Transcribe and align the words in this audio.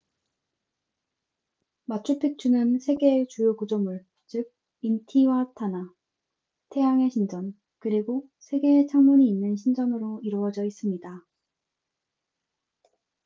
마추픽추는 1.85 2.79
세 2.79 2.95
개의 2.95 3.27
주요 3.27 3.55
구조물 3.55 4.03
즉 4.25 4.51
인티와타나 4.81 5.93
태양의 6.71 7.11
신전 7.11 7.53
그리고 7.77 8.27
3개의 8.39 8.89
창문이 8.89 9.29
있는 9.29 9.55
신전으로 9.55 10.21
이루어져 10.23 10.63
있습니다 10.65 11.23